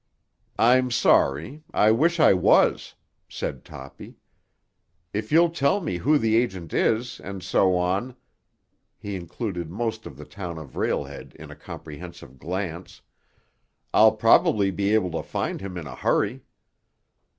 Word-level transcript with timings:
"I'm 0.57 0.89
sorry; 0.89 1.61
I 1.75 1.91
wish 1.91 2.19
I 2.19 2.33
was," 2.33 2.95
said 3.29 3.63
Toppy. 3.63 4.15
"If 5.13 5.31
you'll 5.31 5.51
tell 5.51 5.79
me 5.79 5.97
who 5.97 6.17
the 6.17 6.37
agent 6.37 6.73
is, 6.73 7.19
and 7.19 7.43
so 7.43 7.75
on—" 7.77 8.15
he 8.97 9.15
included 9.15 9.69
most 9.69 10.07
of 10.07 10.17
the 10.17 10.25
town 10.25 10.57
of 10.57 10.75
Rail 10.75 11.03
Head 11.03 11.35
in 11.37 11.51
a 11.51 11.55
comprehensive 11.55 12.39
glance—"I'll 12.39 14.13
probably 14.13 14.71
be 14.71 14.91
able 14.95 15.11
to 15.11 15.21
find 15.21 15.61
him 15.61 15.77
in 15.77 15.85
a 15.85 15.93
hurry." 15.95 16.41